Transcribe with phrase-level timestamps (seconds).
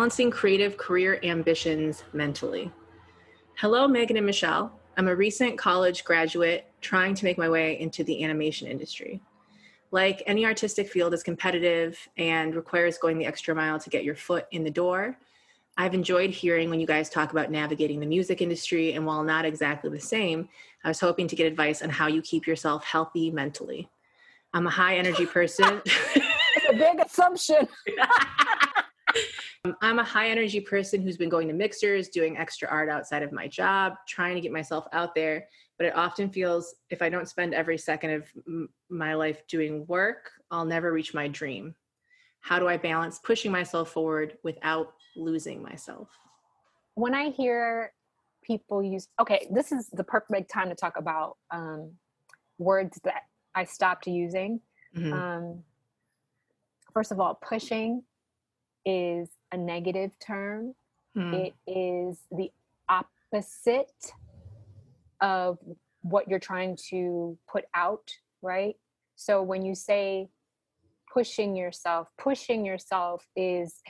[0.00, 2.72] Balancing Creative Career Ambitions Mentally.
[3.58, 4.72] Hello, Megan and Michelle.
[4.96, 9.20] I'm a recent college graduate trying to make my way into the animation industry.
[9.90, 14.14] Like any artistic field is competitive and requires going the extra mile to get your
[14.14, 15.18] foot in the door.
[15.76, 19.44] I've enjoyed hearing when you guys talk about navigating the music industry, and while not
[19.44, 20.48] exactly the same,
[20.82, 23.90] I was hoping to get advice on how you keep yourself healthy mentally.
[24.54, 25.82] I'm a high energy person.
[26.56, 27.68] It's a big assumption.
[29.82, 33.32] I'm a high energy person who's been going to mixers, doing extra art outside of
[33.32, 35.48] my job, trying to get myself out there.
[35.78, 39.86] But it often feels if I don't spend every second of m- my life doing
[39.86, 41.74] work, I'll never reach my dream.
[42.40, 46.08] How do I balance pushing myself forward without losing myself?
[46.94, 47.92] when I hear
[48.42, 51.92] people use, okay, this is the perfect time to talk about um,
[52.58, 53.22] words that
[53.54, 54.60] I stopped using.
[54.94, 55.12] Mhm.
[55.12, 55.64] Um,
[56.92, 58.02] first of all, pushing
[58.84, 60.74] is a negative term.
[61.14, 61.34] Hmm.
[61.34, 62.50] It is the
[62.88, 64.12] opposite
[65.20, 65.58] of
[66.02, 68.10] what you're trying to put out,
[68.42, 68.76] right?
[69.16, 70.28] So when you say
[71.12, 73.82] pushing yourself, pushing yourself is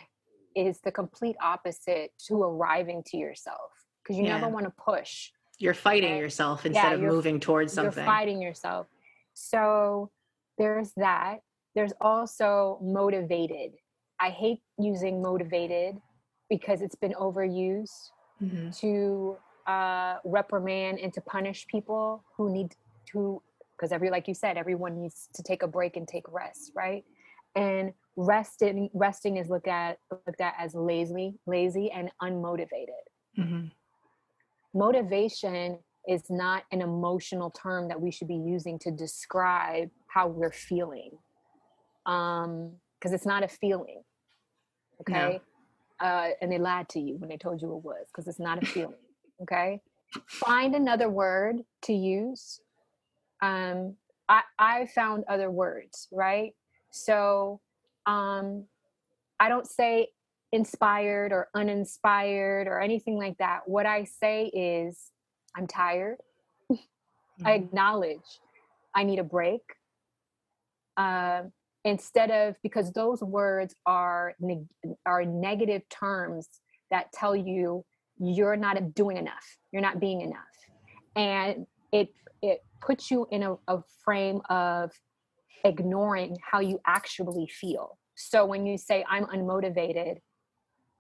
[0.56, 3.70] is the complete opposite to arriving to yourself
[4.02, 5.30] because you never want to push.
[5.58, 8.02] You're fighting yourself instead of moving towards something.
[8.02, 8.89] You're fighting yourself.
[9.34, 10.11] So
[10.58, 11.41] there's that.
[11.74, 13.72] There's also motivated.
[14.20, 16.00] I hate using motivated
[16.48, 18.10] because it's been overused
[18.42, 18.77] Mhm.
[18.80, 22.74] to uh, reprimand and to punish people who need
[23.12, 23.40] to,
[23.77, 27.04] because every, like you said, everyone needs to take a break and take rest, right?
[27.54, 33.05] And resting, resting is looked at looked at as lazy, lazy and unmotivated
[33.38, 33.70] Mhm.
[34.74, 40.52] motivation is not an emotional term that we should be using to describe how we're
[40.52, 41.11] feeling
[42.06, 44.02] um because it's not a feeling
[45.08, 45.16] No.
[45.30, 45.40] okay
[46.00, 48.62] uh and they lied to you when they told you it was because it's not
[48.62, 48.94] a feeling
[49.42, 49.80] okay
[50.27, 52.61] find another word to use
[53.42, 53.94] um
[54.28, 56.55] i i found other words right
[56.90, 57.60] so
[58.06, 58.64] um
[59.39, 60.08] i don't say
[60.52, 63.60] inspired or uninspired or anything like that.
[63.66, 65.12] What I say is,
[65.56, 66.18] I'm tired.
[66.70, 67.55] I Mhm.
[67.55, 68.40] acknowledge
[68.94, 69.62] I need a break.
[70.96, 71.44] Uh,
[71.85, 74.67] instead of because those words are neg-
[75.07, 76.48] are negative terms
[76.91, 77.85] that tell you
[78.18, 80.39] you're not doing enough, you're not being enough,
[81.17, 82.08] and it
[82.42, 84.90] it puts you in a, a frame of
[85.64, 87.98] ignoring how you actually feel.
[88.14, 90.17] So when you say I'm unmotivated,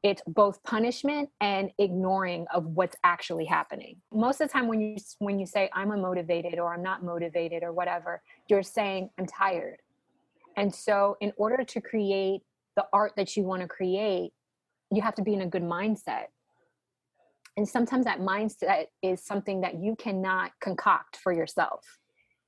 [0.02, 3.96] it's both punishment and ignoring of what's actually happening.
[4.12, 7.62] Most of the time when you when you say i'm unmotivated or i'm not motivated
[7.62, 9.76] or whatever you're saying i'm tired
[10.60, 12.42] and so in order to create
[12.76, 14.32] the art that you want to create
[14.92, 16.26] you have to be in a good mindset
[17.56, 21.98] and sometimes that mindset is something that you cannot concoct for yourself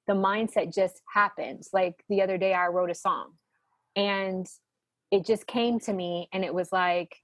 [0.06, 3.32] the mindset just happens like the other day i wrote a song
[3.96, 4.46] and
[5.10, 7.16] it just came to me and it was like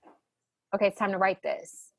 [0.74, 1.92] okay, it's time to write this.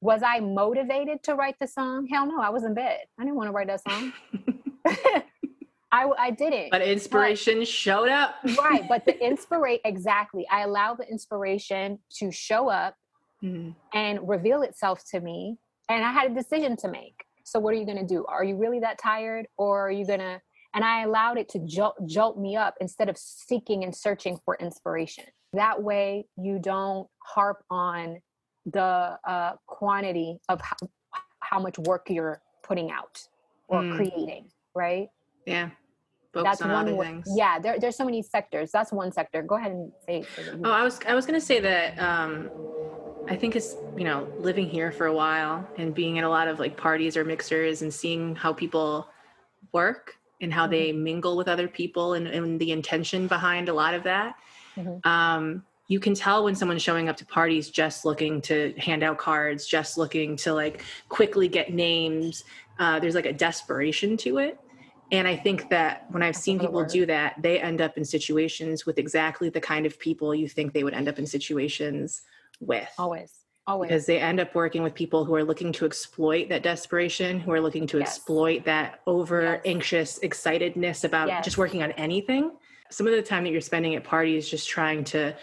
[0.00, 2.06] Was I motivated to write the song?
[2.06, 3.00] Hell no, I was in bed.
[3.18, 4.12] I didn't want to write that song.
[5.96, 6.70] I, I didn't.
[6.70, 8.36] but inspiration showed up.
[8.58, 10.46] right, but the inspiration, exactly.
[10.50, 12.94] I allow the inspiration to show up
[13.42, 13.74] Mhm.
[13.94, 15.58] and reveal itself to me.
[15.88, 17.24] And I had a decision to make.
[17.44, 18.24] So, what are you going to do?
[18.26, 19.46] Are you really that tired?
[19.56, 20.40] Or are you going to,
[20.74, 24.56] and I allowed it to jolt, jolt me up instead of seeking and searching for
[24.56, 25.24] inspiration.
[25.52, 28.20] That way, you don't harp on
[28.66, 30.76] the uh, quantity of how,
[31.40, 33.16] how much work you're putting out
[33.68, 33.96] or Mm.
[33.96, 35.08] creating, right?
[35.46, 35.70] Yeah.
[36.44, 37.26] Focus on one other things.
[37.34, 38.70] Yeah, there, there's so many sectors.
[38.70, 39.42] That's one sector.
[39.42, 40.22] Go ahead and say.
[40.22, 42.50] say what you Oh, I was I was gonna say that um,
[43.28, 46.48] I think it's you know living here for a while and being at a lot
[46.48, 49.08] of like parties or mixers and seeing how people
[49.72, 53.94] work and how they mingle with other people and, and the intention behind a lot
[53.94, 54.34] of that.
[54.76, 55.04] Mhm.
[55.06, 59.18] Um, you can tell when someone's showing up to parties just looking to hand out
[59.18, 62.44] cards, just looking to like quickly get names.
[62.78, 64.58] Uh, there's like a desperation to it.
[65.12, 68.86] And I think that when I've seen people do that, they end up in situations
[68.86, 72.22] with exactly the kind of people you think they would end up in situations
[72.60, 72.88] with.
[72.98, 73.32] always,
[73.66, 73.88] always.
[73.88, 77.52] Because they end up working with people who are looking to exploit that desperation, who
[77.52, 78.16] are looking to Yes.
[78.16, 79.60] exploit that over Yes.
[79.64, 81.44] anxious excitedness about Yes.
[81.44, 82.50] just working on anything.
[82.90, 85.36] Some of the time that you're spending at parties just trying to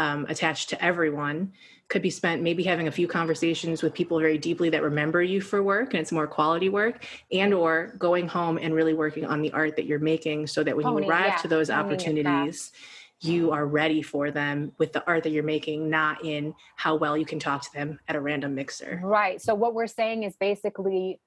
[0.00, 1.52] um, attach to everyone
[1.88, 5.40] could be spent maybe having a few conversations with people very deeply that remember you
[5.40, 9.40] for work and it's more quality work and or going home and really working on
[9.40, 11.86] the art that you're making so that when you arrive yeah, to those craft.
[11.86, 12.72] opportunities
[13.20, 17.16] you are ready for them with the art that you're making, not in how well
[17.16, 19.00] you can talk to them at a random mixer.
[19.02, 19.40] Right.
[19.42, 21.20] So what we're saying is basically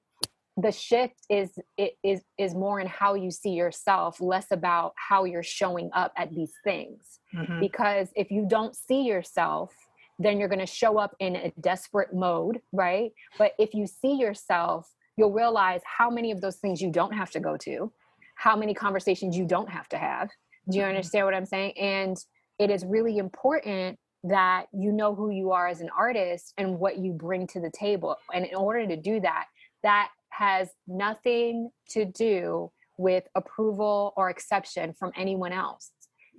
[0.56, 1.50] the shift is
[2.02, 6.34] is is more in how you see yourself, less about how you're showing up at
[6.34, 7.20] these things.
[7.34, 7.60] Mm-hmm.
[7.60, 9.74] Because if you don't see yourself,
[10.22, 13.12] then you're going to show up in a desperate mode, right?
[13.38, 17.30] But if you see yourself, you'll realize how many of those things you don't have
[17.32, 17.92] to go to,
[18.36, 20.30] how many conversations you don't have to have.
[20.70, 20.90] Do you mm-hmm.
[20.90, 21.78] understand what I'm saying?
[21.78, 22.16] And
[22.58, 26.98] it is really important that you know who you are as an artist and what
[26.98, 28.16] you bring to the table.
[28.32, 29.46] And in order to do that,
[29.82, 35.90] that has nothing to do with approval or exception from anyone else.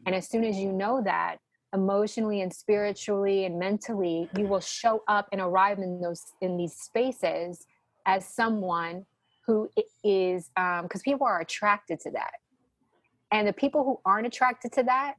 [0.06, 1.38] And as soon as you know that,
[1.74, 6.74] emotionally and spiritually and mentally, you will show up and arrive in those in these
[6.74, 7.66] spaces
[8.06, 9.06] as someone
[9.46, 9.70] who
[10.04, 12.34] is because um, people are attracted to that.
[13.32, 15.16] And the people who aren't attracted to that,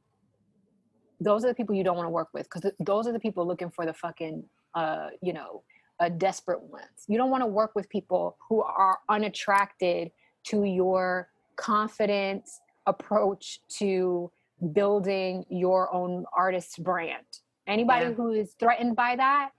[1.19, 3.45] those are the people you don't want to work with because those are the people
[3.45, 4.43] looking for the fucking
[4.75, 5.63] uh, you know,
[5.99, 7.05] uh, desperate ones.
[7.07, 10.11] You don't want to work with people who are unattracted
[10.47, 14.31] to your confidence approach to
[14.73, 17.25] building your own artist brand.
[17.67, 18.13] Anybody yeah.
[18.13, 19.49] who is threatened by that,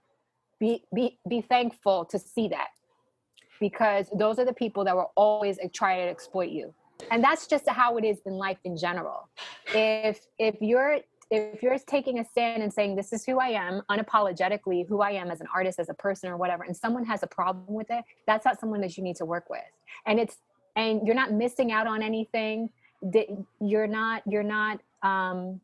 [0.59, 2.69] be be be thankful to see that.
[3.59, 6.73] Because those are the people that will always try to exploit you.
[7.11, 9.29] And that's just how it is in life in general.
[9.73, 13.81] If if you're if you're taking a stand and saying this is who i am
[13.91, 17.23] unapologetically who i am as an artist as a person or whatever and someone has
[17.23, 19.59] a problem with it that's not someone that you need to work with
[20.05, 20.37] and it's
[20.75, 22.69] and you're not missing out on anything
[23.59, 25.59] you're not you're not um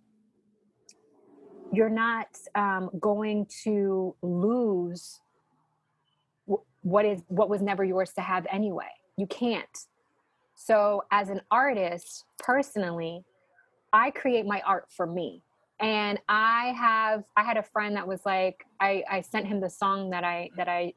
[1.72, 5.20] you're not um going to lose
[6.84, 8.90] what is what was never yours to have anyway.
[9.18, 9.78] You can't.
[10.56, 13.24] So as an artist personally
[13.92, 15.44] I create my art for me.
[15.80, 19.70] And i have i had a friend that was like i i sent him the
[19.70, 20.94] song that i that i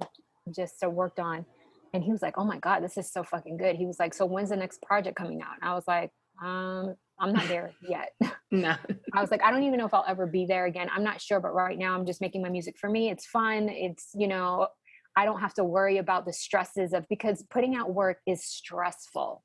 [0.55, 1.47] just uh, worked on.
[1.94, 3.77] And he was like oh my god this is so fucking good.
[3.77, 5.55] He was like so when's the next project coming out?
[5.61, 6.11] And i was like
[6.44, 8.13] um i'm not there yet.
[8.53, 8.77] No.
[9.13, 10.89] I was like i don't even know if i'll ever be there again.
[10.95, 13.11] I'm not sure but right now i'm just making my music for me.
[13.11, 13.69] It's fun.
[13.69, 14.69] It's you know
[15.17, 19.43] i don't have to worry about the stresses of because putting out work is stressful.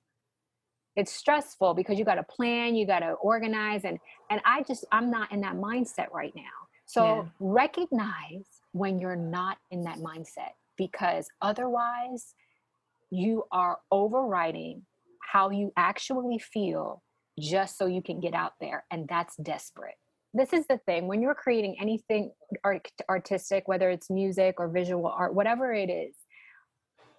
[0.95, 3.97] It's stressful because you got to plan you got to organize and
[4.29, 6.43] and i just i'm not in that mindset right now.
[6.85, 7.23] So yeah.
[7.39, 12.33] recognize when you're not in that mindset because otherwise
[13.11, 14.85] you are overriding
[15.31, 17.03] how you actually feel
[17.39, 19.95] just so you can get out there and that's desperate.
[20.33, 22.31] This is the thing when you're creating anything
[22.63, 26.15] art- artistic whether it's music or visual art whatever it is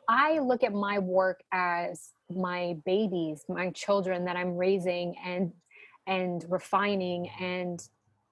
[0.09, 5.53] I look at my work as my babies, my children that I'm raising and
[6.07, 7.81] and refining and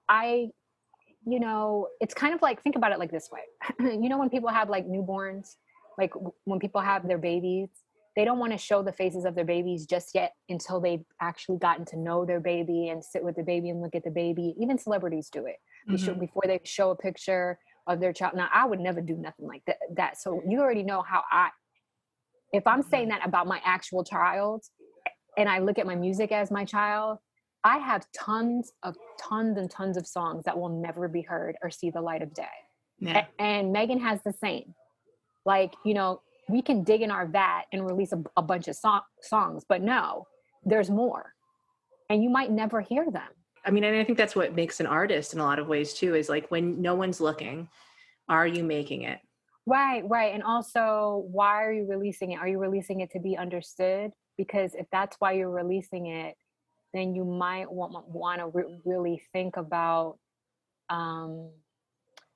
[0.09, 0.49] I
[1.23, 3.41] you know, it's kind of like think about it like this way.
[3.79, 5.55] you know when people have like newborns,
[5.97, 6.13] like
[6.45, 7.69] when people have their babies,
[8.15, 11.57] they don't want to show the faces of their babies just yet until they've actually
[11.57, 14.53] gotten to know their baby and sit with the baby and look at the baby.
[14.59, 15.57] Even celebrities do it.
[15.89, 16.19] Mm-hmm.
[16.19, 18.35] before they show a picture of their child.
[18.35, 19.77] Now, I would never do nothing like that.
[19.95, 20.17] that.
[20.19, 21.49] So you already know how I
[22.53, 24.63] if I'm saying that about my actual child
[25.37, 27.17] and I look at my music as my child,
[27.63, 31.71] I have tons of tons and tons of songs that will never be heard or
[31.71, 32.43] see the light of day.
[32.99, 33.25] Yeah.
[33.25, 34.75] A- and Megan has the same.
[35.45, 38.75] Like, you know, we can dig in our vat and release a, a bunch of
[38.75, 40.27] so- songs, but no,
[40.63, 41.33] there's more.
[42.09, 43.29] And you might never hear them.
[43.65, 45.93] I mean, and I think that's what makes an artist in a lot of ways
[45.93, 47.69] too is like when no one's looking,
[48.27, 49.19] are you making it?
[49.65, 50.33] Right, right.
[50.33, 52.39] And also, why are you releasing it?
[52.39, 54.11] Are you releasing it to be understood?
[54.37, 56.35] Because if that's why you're releasing it,
[56.93, 60.17] then you might want, want to re- really think about
[60.89, 61.51] um,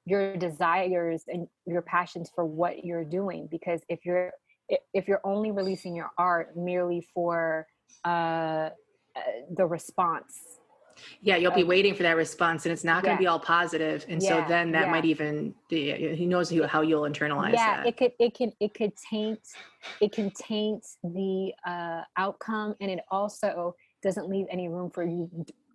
[0.05, 3.47] your desires and your passions for what you're doing.
[3.49, 4.31] Because if you're
[4.93, 7.67] if you're only releasing your art merely for
[8.03, 8.69] uh, uh
[9.55, 10.59] the response
[11.21, 13.25] yeah you'll be waiting for that response and it's not going to yeah.
[13.25, 14.91] be all positive and yeah, so then that yeah.
[14.91, 17.87] might even be, he knows how you'll internalize yeah that.
[17.87, 19.39] it could it can it could taint
[20.01, 25.29] it can taint the uh, outcome and it also doesn't leave any room for you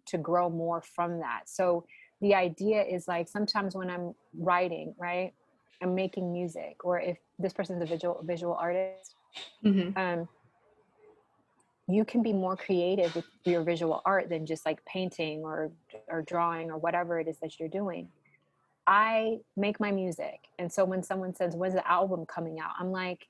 [0.06, 1.84] to grow more from that so
[2.20, 5.32] the idea is like sometimes when i'm writing right
[5.82, 9.14] i'm making music or if this person's a visual visual artist
[9.64, 9.96] mm-hmm.
[9.98, 10.28] um
[11.92, 15.70] you can be more creative with your visual art than just like painting or
[16.08, 18.08] or drawing or whatever it is that you're doing.
[18.86, 22.70] I make my music and so when someone says when's the album coming out?
[22.78, 23.26] I'm like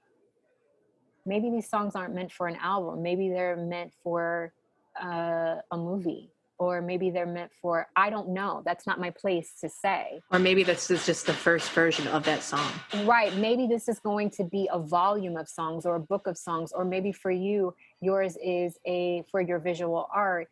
[1.26, 3.02] maybe these songs aren't meant for an album.
[3.02, 4.52] Maybe they're meant for
[5.00, 9.52] uh, a movie or maybe they're meant for i don't know that's not my place
[9.60, 10.20] to say.
[10.30, 12.70] Or maybe this is just the first version of that song.
[13.04, 16.36] Right maybe this is going to be a volume of songs or a book of
[16.36, 20.48] songs or maybe for you yours is a for your visual art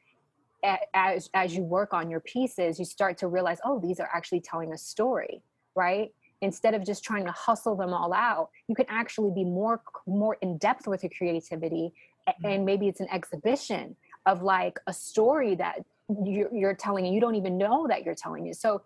[0.94, 4.40] as as you work on your pieces you start to realize oh these are actually
[4.40, 5.42] telling a story
[5.76, 6.12] right?
[6.40, 10.36] Instead of just trying to hustle them all out you can actually be more more
[10.40, 11.92] in depth with your creativity
[12.28, 12.46] mm-hmm.
[12.46, 13.94] and maybe it's an exhibition
[14.26, 15.84] of like a story that
[16.24, 18.56] you're, you're telling and you don't even know that you're telling it.
[18.56, 18.82] So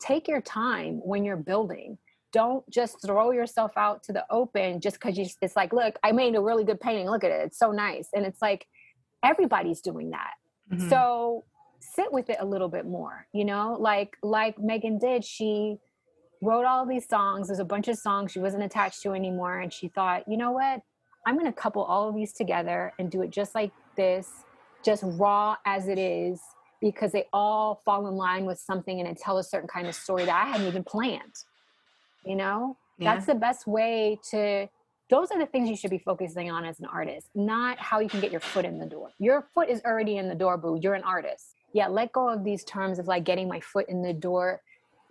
[0.00, 1.98] take your time when you're building.
[2.32, 6.12] Don't just throw yourself out to the open just because you it's like look i
[6.12, 7.08] made a really good painting.
[7.08, 7.46] Look at it.
[7.46, 8.08] It's so nice.
[8.14, 8.66] And it's like
[9.22, 10.34] everybody's doing that.
[10.72, 10.88] Mm-hmm.
[10.88, 11.44] so
[11.80, 13.76] sit with it a little bit more you know?
[13.78, 15.78] Like like megan did she
[16.40, 17.48] wrote all these songs.
[17.48, 20.52] There's a bunch of songs she wasn't attached to anymore and she thought you know
[20.52, 20.80] what?
[21.26, 24.28] I'm going to couple all of these together and do it just like this
[24.84, 26.40] just raw as it is
[26.80, 30.24] because they all fall in line with something and tell a certain kind of story
[30.24, 31.34] that I hadn't even planned.
[32.24, 33.14] You know, yeah.
[33.14, 34.68] that's the best way to.
[35.10, 38.08] Those are the things you should be focusing on as an artist, not how you
[38.08, 39.10] can get your foot in the door.
[39.18, 40.78] Your foot is already in the door, boo.
[40.80, 41.54] You're an artist.
[41.74, 44.62] Yeah, let go of these terms of like getting my foot in the door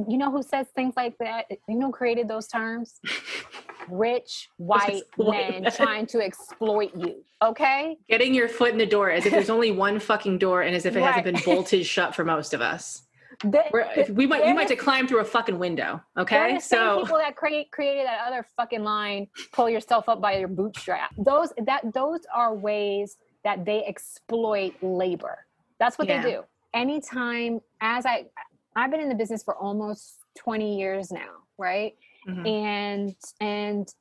[0.08, 1.46] you know who says things like that?
[1.68, 3.00] You know, created those terms?
[3.90, 7.24] Rich white men trying to exploit you.
[7.42, 7.98] Okay.
[8.10, 10.86] Getting your foot in the door as if there's only one fucking door and as
[10.86, 11.14] if it right.
[11.14, 13.04] hasn't been bolted shut for most of us.
[13.44, 16.00] The, we might you might have to climb through a fucking window.
[16.16, 20.48] Okay, so people that create created that other fucking line, pull yourself up by your
[20.48, 21.10] bootstrap.
[21.18, 25.40] Those that those are ways that they exploit labor.
[25.80, 26.22] That's what yeah.
[26.22, 26.44] they do.
[26.76, 28.28] Anytime, as I
[28.76, 31.96] I've been in the business for almost 20 years now, right?
[32.28, 32.46] Mm-hmm.
[32.46, 33.94] And and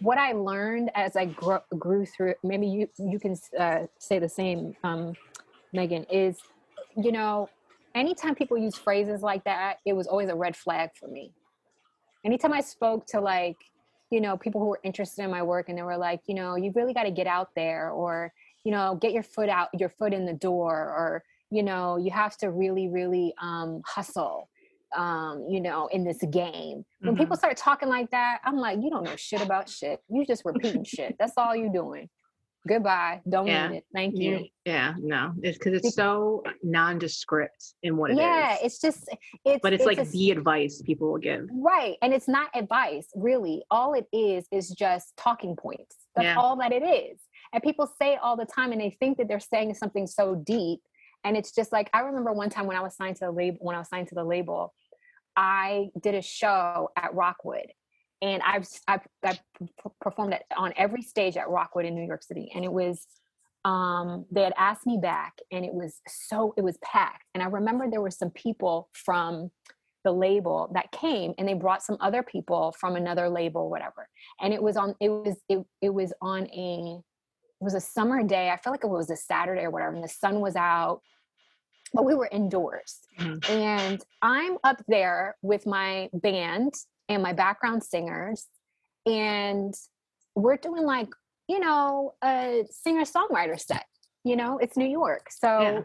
[0.00, 4.28] what I learned as I grew, grew through, maybe you you can uh, say the
[4.28, 5.14] same, um,
[5.72, 6.38] Megan, is
[6.96, 7.48] you know,
[7.94, 11.32] anytime people use phrases like that, it was always a red flag for me.
[12.24, 13.56] Anytime I spoke to like,
[14.10, 16.56] you know, people who were interested in my work and they were like, you know,
[16.56, 18.32] you really got to get out there, or
[18.64, 22.10] you know, get your foot out, your foot in the door, or you know you
[22.10, 24.48] have to really really um, hustle
[24.96, 26.84] um, you know in this game.
[27.00, 27.22] When mm-hmm.
[27.22, 30.00] people start talking like that i'm like you don't know shit about shit.
[30.08, 31.16] You just repeating shit.
[31.18, 32.08] That's all you're doing.
[32.66, 33.20] Goodbye.
[33.28, 33.68] Don't yeah.
[33.68, 33.84] need it.
[33.94, 34.46] Thank you.
[34.64, 35.32] yeah no.
[35.42, 38.58] It's because it's so nondescript in what it yeah, is.
[38.64, 39.08] it's just
[39.44, 41.48] it's but it's, it's like a, the advice people will give.
[41.52, 43.62] Right and it's not advice really.
[43.70, 45.96] All it is is just talking points.
[46.14, 46.36] That's yeah.
[46.36, 47.20] all that it is.
[47.52, 50.80] And people say all the time and they think that they're saying something so deep
[51.26, 53.58] and it's just like I remember one time when I was signed to the label
[53.60, 54.72] when I was signed to the label,
[55.36, 57.72] I did a show at Rockwood.
[58.22, 59.40] And I've, I've, I've
[60.00, 62.50] performed it on every stage at Rockwood in New York City.
[62.54, 63.06] And it was
[63.66, 67.46] um, they had asked me back and it was so it was packed and i
[67.46, 69.50] remember there were some people from
[70.04, 74.08] the label that came and they brought some other people from another label whatever
[74.40, 76.96] and it was on it was it, it was on a
[77.60, 80.04] it was a summer day i felt like it was a saturday or whatever and
[80.04, 81.00] the sun was out
[81.92, 83.00] but we were indoors.
[83.18, 83.52] Mm-hmm.
[83.52, 86.74] And I'm up there with my band
[87.08, 88.46] and my background singers.
[89.06, 89.74] And
[90.34, 91.08] we're doing like,
[91.48, 93.86] you know, a singer songwriter set.
[94.24, 95.28] You know, it's New York.
[95.30, 95.80] So yeah.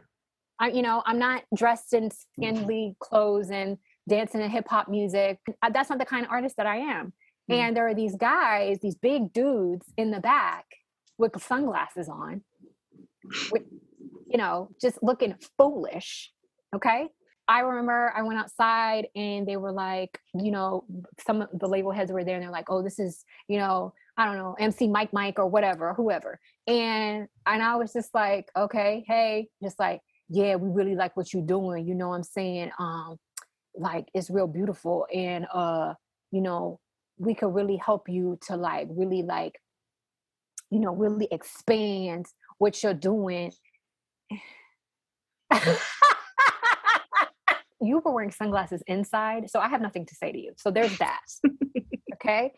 [0.60, 3.78] I, you know, I'm not dressed in scantily clothes and
[4.10, 5.40] dancing to hip hop music.
[5.72, 7.14] That's not the kind of artist that I am.
[7.50, 7.54] Mm-hmm.
[7.54, 10.66] And there are these guys, these big dudes in the back
[11.18, 12.42] with sunglasses on,
[13.52, 13.64] with
[14.32, 16.32] you know, just looking foolish.
[16.74, 17.10] Okay.
[17.48, 20.86] I remember I went outside and they were like, you know,
[21.26, 23.94] some of the label heads were there and they're like, oh, this is, you know,
[24.16, 26.40] I don't know, MC Mike Mike or whatever, whoever.
[26.66, 31.34] And and I was just like, okay, hey, just like, yeah, we really like what
[31.34, 31.86] you're doing.
[31.86, 32.72] You know what I'm saying?
[32.80, 33.18] Um,
[33.76, 35.08] like it's real beautiful.
[35.14, 35.96] And uh,
[36.32, 36.80] you know,
[37.18, 39.60] we could really help you to like really like,
[40.70, 42.28] you know, really expand
[42.60, 43.52] what you're doing
[47.82, 50.54] you were wearing sunglasses inside, so I have nothing to say to you.
[50.58, 51.22] So there's that.
[52.16, 52.54] okay.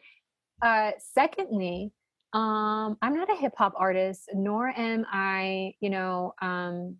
[0.62, 1.92] Uh, secondly,
[2.34, 6.98] um, I'm not a hip hop artist, nor am I, you know, um,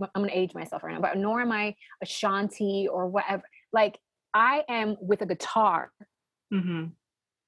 [0.00, 3.42] I'm gonna age myself right now, but nor am I Ashanti or whatever.
[3.72, 3.98] Like
[4.34, 5.90] I am with a guitar.
[6.52, 6.86] Mm-hmm.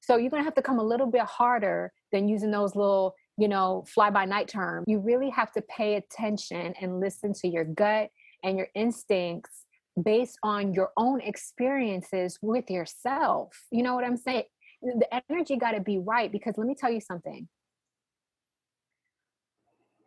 [0.00, 3.48] So you're gonna have to come a little bit harder than using those little you
[3.48, 4.84] know, fly by night term.
[4.86, 8.10] You really have to pay attention and listen to your gut
[8.42, 9.64] and your instincts
[10.02, 13.64] based on your own experiences with yourself.
[13.70, 14.44] You know what I'm saying?
[14.82, 17.48] The energy got to be right because let me tell you something.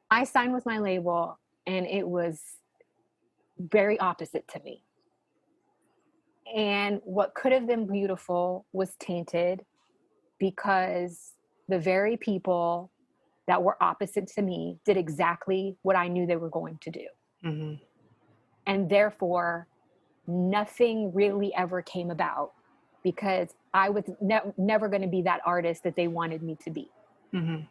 [0.10, 2.42] I signed with my label and it was
[3.58, 4.84] very opposite to me.
[6.54, 9.64] And what could have been beautiful was tainted
[10.38, 11.32] because
[11.70, 12.92] the very people
[13.48, 17.08] that were opposite to me did exactly what I knew they were going to do.
[17.44, 17.74] Mm-hmm.
[18.68, 19.68] And therefore,
[20.28, 22.52] nothing really ever came about
[23.04, 26.70] because I was ne- never going to be that artist that they wanted me to
[26.70, 26.90] be.
[27.34, 27.64] Mm-hmm.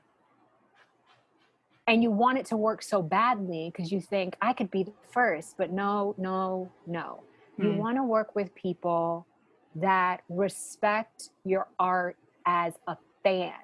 [1.86, 4.92] And you want it to work so badly because you think I could be the
[5.12, 7.22] first, but no, no, no.
[7.58, 7.64] Mm.
[7.64, 9.26] You want to work with people
[9.74, 13.54] that respect your art as a fan.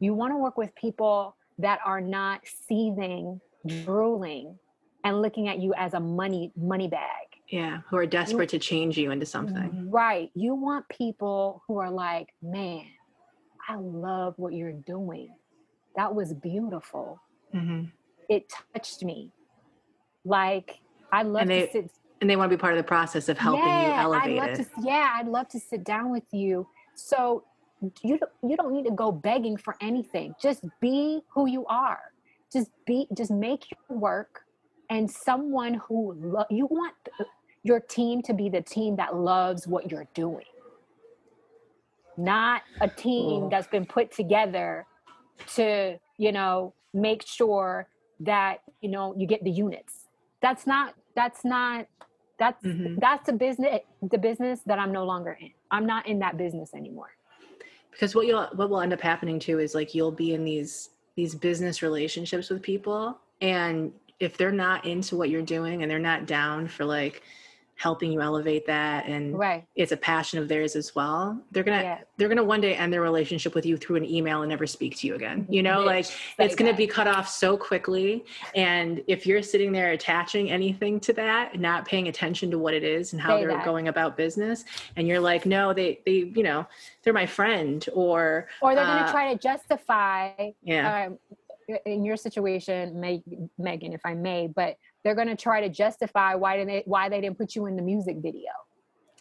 [0.00, 3.40] You want to work with people that are not seething,
[3.84, 4.58] drooling,
[5.04, 7.26] and looking at you as a money money bag.
[7.48, 9.90] Yeah, who are desperate you, to change you into something.
[9.90, 10.30] Right.
[10.34, 12.86] You want people who are like, man,
[13.68, 15.34] I love what you're doing.
[15.96, 17.20] That was beautiful.
[17.54, 17.86] Mm-hmm.
[18.28, 19.32] It touched me.
[20.24, 20.78] Like
[21.12, 21.90] I love they, to sit.
[22.20, 24.36] And they want to be part of the process of helping yeah, you elevate I'd
[24.36, 24.56] love it.
[24.56, 26.68] To, yeah, I'd love to sit down with you.
[26.94, 27.44] So
[28.02, 30.34] you don't, you don't need to go begging for anything.
[30.40, 32.00] Just be who you are.
[32.52, 33.06] Just be.
[33.16, 34.42] Just make your work.
[34.88, 36.94] And someone who lo- you want
[37.62, 40.44] your team to be the team that loves what you're doing
[42.20, 44.86] not a team that's been put together
[45.54, 47.88] to you know make sure
[48.20, 50.08] that you know you get the units
[50.42, 51.86] that's not that's not
[52.38, 52.96] that's mm-hmm.
[52.98, 56.74] that's the business the business that i'm no longer in i'm not in that business
[56.74, 57.10] anymore
[57.90, 60.90] because what you'll what will end up happening too is like you'll be in these
[61.16, 65.98] these business relationships with people and if they're not into what you're doing and they're
[65.98, 67.22] not down for like
[67.80, 69.64] helping you elevate that and right.
[69.74, 71.98] it's a passion of theirs as well they're gonna yeah.
[72.18, 74.94] they're gonna one day end their relationship with you through an email and never speak
[74.94, 76.04] to you again you know like
[76.38, 78.22] it's gonna be cut off so quickly
[78.54, 82.84] and if you're sitting there attaching anything to that not paying attention to what it
[82.84, 83.64] is and how Say they're that.
[83.64, 84.66] going about business
[84.96, 86.66] and you're like no they they you know
[87.02, 91.18] they're my friend or or they're gonna uh, try to justify yeah um,
[91.86, 93.22] in your situation Meg,
[93.58, 97.08] megan if i may but they're going to try to justify why didn't they why
[97.08, 98.50] they didn't put you in the music video.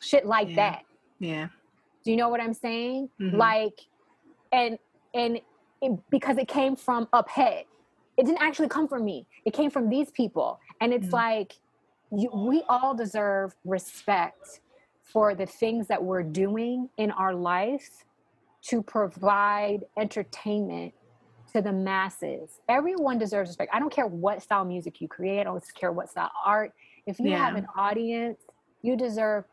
[0.01, 0.55] Shit like yeah.
[0.55, 0.83] that.
[1.19, 1.47] Yeah.
[2.03, 3.09] Do you know what i'm saying?
[3.21, 3.37] Mm-hmm.
[3.37, 3.79] like
[4.51, 4.77] and
[5.13, 5.39] and
[5.81, 7.65] it, because it came from up head.
[8.17, 9.25] It didn't actually come from me.
[9.45, 10.59] It came from these people.
[10.81, 11.15] And it's mm-hmm.
[11.15, 11.59] like
[12.11, 14.59] you, we all deserve respect
[15.03, 18.03] for the things that we're doing in our life
[18.61, 20.93] to provide entertainment
[21.53, 22.59] to the masses.
[22.67, 23.71] Everyone deserves respect.
[23.73, 26.73] I don't care what style music you create, I don't care what style art.
[27.05, 27.45] If you yeah.
[27.45, 28.39] have an audience,
[28.81, 29.45] you deserve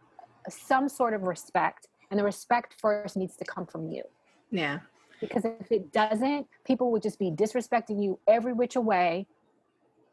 [0.49, 4.03] some sort of respect, and the respect first needs to come from you.
[4.51, 4.81] Yeah.
[5.21, 9.27] Because if it doesn't, people will just be disrespecting you every which way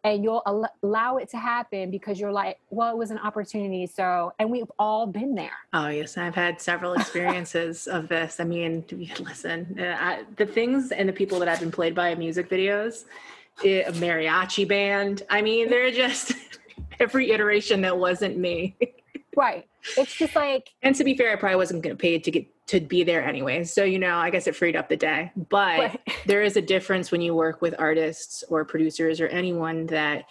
[0.03, 3.87] and you'll al- allow it to happen because you're like well it was an opportunity
[3.87, 5.51] so and we've all been there.
[5.73, 8.39] Oh yes i've had several experiences of this.
[8.39, 8.85] I mean
[9.19, 12.49] listen uh, I, the things and the people that i've been played by in music
[12.49, 13.05] videos
[13.63, 16.33] a mariachi band i mean they're just
[16.99, 18.75] every iteration that wasn't me
[19.35, 19.67] right.
[19.97, 22.47] It's just like and to be fair i probably wasn't going to pay to get
[22.67, 23.63] to be there anyway.
[23.63, 25.31] So you know i guess it freed up the day.
[25.35, 26.01] But right.
[26.25, 30.25] there is a difference when you work with artists or producers or anyone that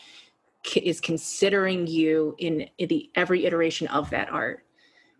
[0.76, 4.64] is considering you in, in the every iteration of that art.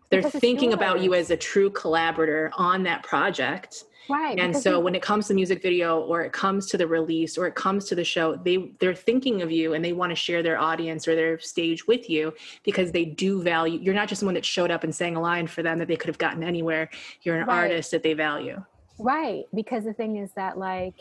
[0.09, 4.37] They're because thinking about you as a true collaborator on that project Right.
[4.37, 7.47] And so when it comes to music video or it comes to the release or
[7.47, 10.43] it comes to the show, they they're thinking of you and they want to share
[10.43, 14.35] their audience or their stage with you because they do value you're not just someone
[14.35, 16.89] that showed up and sang a line for them that they could have gotten anywhere.
[17.21, 17.63] You're an right.
[17.63, 18.63] artist that they value.
[18.99, 19.43] Right.
[19.53, 20.95] Because the thing is that like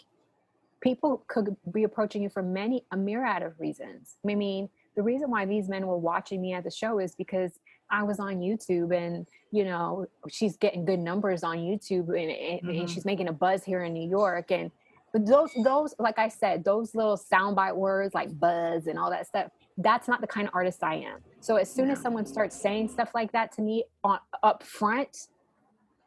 [0.81, 4.17] people could be approaching you for many a myriad of reasons.
[4.29, 7.53] I mean, the reason why these men were watching me at the show is because
[7.93, 12.61] I was on YouTube and you know she's getting good numbers on YouTube and, and,
[12.61, 12.71] mm-hmm.
[12.71, 14.71] and she's making a buzz here in New York and
[15.13, 19.27] but those those like I said those little soundbite words like buzz and all that
[19.27, 21.21] stuff that's not the kind of artist I am.
[21.41, 25.29] So as soon as someone starts saying stuff like that to me on up front,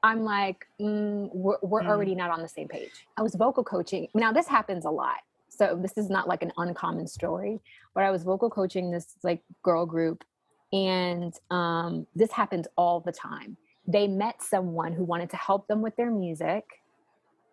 [0.03, 1.87] I'm like, mm, we're, we're mm.
[1.87, 3.07] already not on the same page.
[3.17, 4.07] I was vocal coaching.
[4.13, 5.17] Now this happens a lot.
[5.49, 7.59] So this is not like an uncommon story,
[7.93, 10.23] but I was vocal coaching this like girl group
[10.73, 13.57] and um, this happens all the time.
[13.87, 16.63] They met someone who wanted to help them with their music.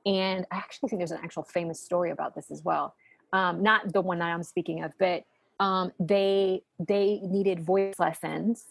[0.06, 2.94] And I actually think there's an actual famous story about this as well.
[3.32, 5.24] Um, not the one that I'm speaking of, but
[5.60, 8.66] um, they they needed voice lessons,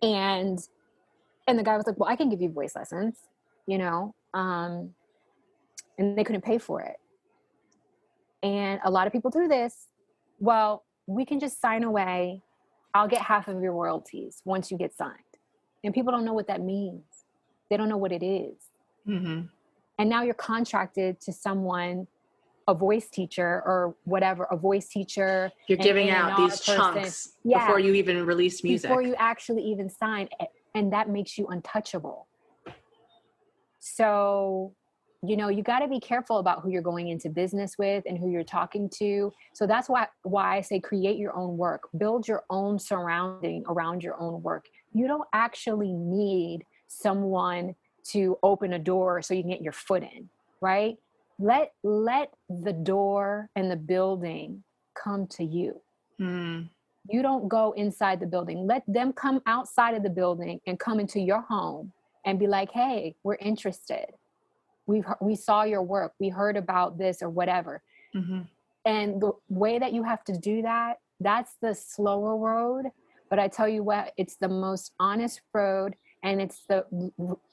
[0.00, 0.58] and
[1.48, 3.16] and the guy was like, "Well, I can give you voice lessons,"
[3.66, 4.94] you know, um,
[5.98, 6.96] and they couldn't pay for it.
[8.42, 9.88] And a lot of people do this.
[10.38, 12.42] Well, we can just sign away.
[12.94, 15.18] I'll get half of your royalties once you get signed.
[15.82, 17.02] And people don't know what that means.
[17.68, 18.54] They don't know what it is.
[19.06, 19.42] Mm-hmm.
[19.98, 22.06] And now you're contracted to someone,
[22.66, 25.50] a voice teacher or whatever, a voice teacher.
[25.66, 26.76] You're giving out these person.
[26.76, 27.66] chunks Yeah.
[27.66, 28.88] before you even release music.
[28.88, 30.28] before you actually even sign
[30.74, 32.26] and that makes you untouchable
[33.78, 34.72] so
[35.28, 38.18] you know you got to be careful about who you're going into business with and
[38.18, 39.32] who you're talking to.
[39.52, 41.88] So that's why why i say create your own work.
[41.96, 44.66] Build your own surrounding around your own work.
[44.92, 47.74] You don't actually need someone
[48.12, 50.28] to open a door so you can get your foot in
[50.64, 50.96] right?
[51.38, 55.80] Let let the door and the building come to you.
[56.20, 56.70] Mm.
[57.08, 58.66] you don't go inside the building.
[58.68, 61.92] Let them come outside of the building and come into your home
[62.24, 64.06] and be like hey we're interested
[64.86, 67.82] we we saw your work we heard about this or whatever.
[68.12, 68.42] Hmm
[68.84, 72.86] and the way that you have to do that that's the slower road
[73.30, 76.84] but i tell you what it's the most honest road and it's the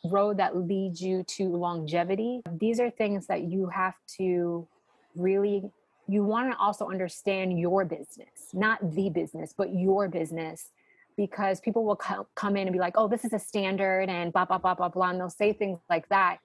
[0.06, 2.40] road that leads you to longevity.
[2.58, 4.66] These are things that you have to
[5.14, 5.70] really
[6.08, 10.70] you want to also understand your business not the business but your business
[11.18, 14.32] because people will co- come in and be like oh this is a standard and
[14.32, 16.38] blah blah blah blah blah and they'll say things like that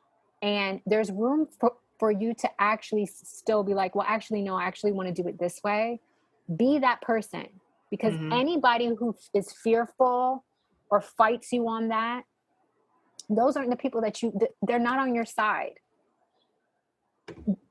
[0.43, 4.65] and there's room for, for you to actually still be like well actually no i
[4.65, 6.01] actually want to do it this way
[6.57, 7.47] be that person
[7.91, 8.33] because Mhm.
[8.33, 10.45] anybody who is fearful
[10.91, 12.25] or fights you on that
[13.29, 15.75] those aren't the people that you they're not on your side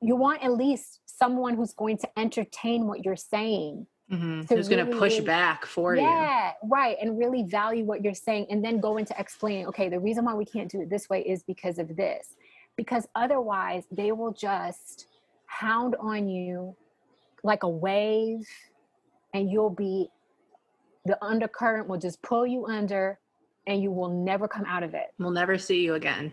[0.02, 4.68] you want at least someone who's going to entertain what you're saying hmm To Who's
[4.68, 6.02] going to push back for you?
[6.02, 9.98] yeah right and really value what you're saying and then go into explaining okay the
[10.00, 12.34] reason why we can't do it this way is because of this
[12.76, 15.06] because otherwise they will just
[15.46, 16.76] hound on you
[17.42, 18.46] like a wave
[19.34, 20.08] and you'll be
[21.04, 23.18] the undercurrent will just pull you under
[23.66, 26.32] and you will never come out of it We'll never see you again.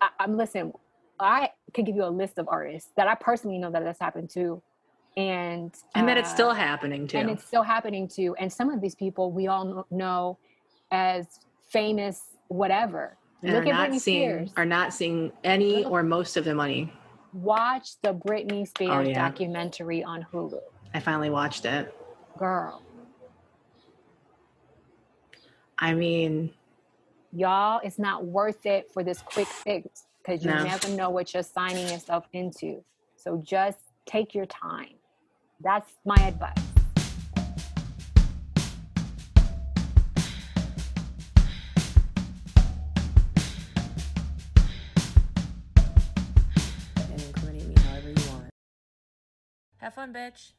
[0.00, 0.72] I, I'm listen.
[1.20, 4.30] I could give you a list of artists that I personally know that that's happened
[4.30, 4.62] to,
[5.16, 7.18] and And that it's still uh, happening too.
[7.18, 8.36] and it's still happening to.
[8.38, 10.38] And some of these people we all know
[10.92, 11.26] as
[11.72, 13.16] famous whatever.
[13.42, 14.52] And Look are at not Britney seeing Spears.
[14.56, 16.92] are not seeing any or most of the money.
[17.32, 19.14] Watch the Britney Spears Oh, yeah.
[19.14, 20.60] documentary on Hulu,
[20.94, 21.94] I finally watched it.
[22.36, 22.82] girl.
[25.78, 26.50] I mean,
[27.32, 30.64] Y'all, it's not worth it for this quick fix because you No.
[30.64, 32.82] never know what you're signing yourself into.
[33.16, 34.94] So just take your time.
[35.60, 36.54] That's my advice.
[49.88, 50.52] Have fun, bitch.